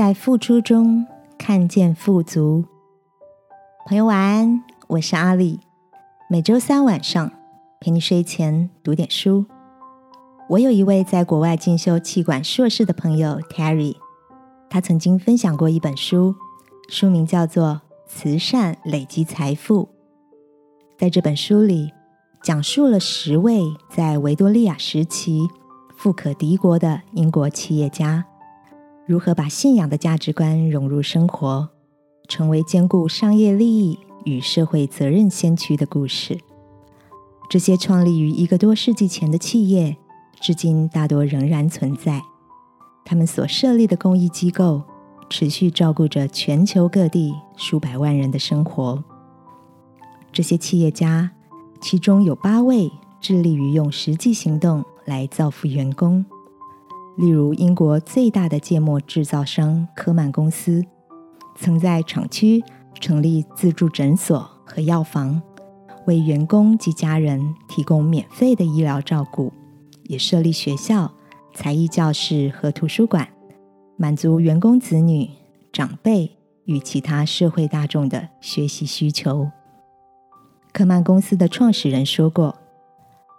[0.00, 2.64] 在付出中看见富足。
[3.84, 5.60] 朋友晚安，我是阿里。
[6.30, 7.30] 每周三晚上
[7.78, 9.44] 陪你睡前读点书。
[10.48, 13.94] 我有一位在国外进修气管硕士的朋友 Terry，
[14.70, 16.34] 他曾经分享过一本书，
[16.88, 19.82] 书名叫做《慈善累积财富》。
[20.98, 21.92] 在这本书里，
[22.42, 25.46] 讲述了十位在维多利亚时期
[25.94, 28.24] 富可敌国的英国企业家。
[29.10, 31.68] 如何把信仰的价值观融入生活，
[32.28, 36.38] 成为兼顾商业利益与社会责任先驱的故事？
[37.50, 39.96] 这些创立于一个多世纪前的企业，
[40.40, 42.22] 至今大多仍然存在。
[43.04, 44.80] 他们所设立的公益机构，
[45.28, 49.02] 持续照顾着全球各地数百万人的生活。
[50.30, 51.32] 这些企业家，
[51.80, 52.88] 其中有八位
[53.20, 56.24] 致力于用实际行动来造福员工。
[57.16, 60.82] 例如，英国最大的芥末制造商科曼公司，
[61.56, 62.62] 曾在厂区
[62.98, 65.42] 成立自助诊所和药房，
[66.06, 69.52] 为员工及家人提供免费的医疗照顾；
[70.04, 71.12] 也设立学校、
[71.52, 73.28] 才艺教室和图书馆，
[73.96, 75.28] 满足员工子女、
[75.72, 79.50] 长辈与其他社会大众的学习需求。
[80.72, 82.56] 科曼公司的创始人说过：“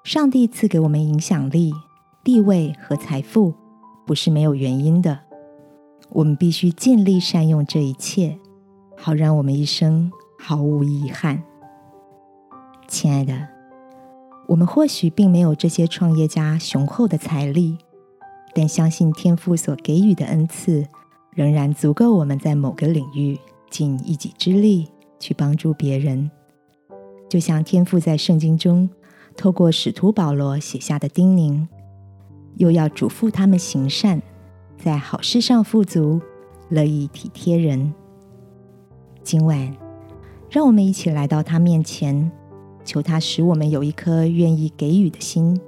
[0.03, 1.73] 上帝赐给我们影响力、
[2.23, 3.55] 地位和财富。”
[4.05, 5.19] 不是没有原因的，
[6.09, 8.37] 我们必须尽力善用这一切，
[8.97, 11.41] 好让我们一生毫无遗憾。
[12.87, 13.47] 亲爱的，
[14.47, 17.77] 我们或许并没有这些创业家雄厚的财力，
[18.53, 20.85] 但相信天赋所给予的恩赐，
[21.33, 26.29] 仍然足够我们在某个领域尽一己之力去帮助别人。
[27.29, 28.89] 就像天赋在圣经中
[29.37, 31.65] 透过使徒保罗写下的叮咛。
[32.61, 34.21] 又要嘱咐他们行善，
[34.77, 36.21] 在好事上富足，
[36.69, 37.91] 乐意体贴人。
[39.23, 39.75] 今晚，
[40.47, 42.31] 让我们一起来到他面前，
[42.85, 45.59] 求他使我们有一颗愿意给予的心，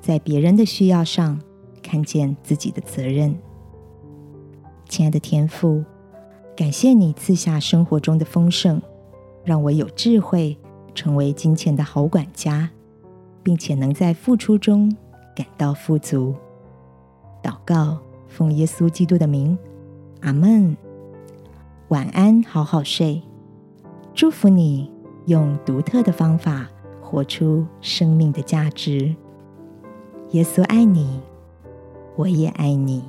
[0.00, 1.40] 在别人的需要上
[1.80, 3.32] 看见自己的责任。
[4.88, 5.84] 亲爱的天父，
[6.56, 8.82] 感谢你赐下生活中的丰盛，
[9.44, 10.58] 让我有智慧
[10.96, 12.70] 成为金钱的好管家，
[13.44, 14.96] 并且能在付出中。
[15.34, 16.34] 感到富足，
[17.42, 19.58] 祷告，奉耶稣基督的名，
[20.20, 20.76] 阿门。
[21.88, 23.22] 晚安，好好睡。
[24.14, 24.90] 祝福你
[25.26, 26.66] 用独特的方法
[27.00, 29.14] 活出生命的价值。
[30.30, 31.20] 耶稣爱你，
[32.16, 33.04] 我也爱你。